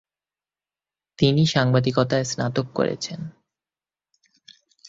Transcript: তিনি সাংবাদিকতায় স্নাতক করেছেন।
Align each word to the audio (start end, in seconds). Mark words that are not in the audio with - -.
তিনি 1.19 1.43
সাংবাদিকতায় 1.45 2.23
স্নাতক 2.23 2.67
করেছেন। 2.75 3.19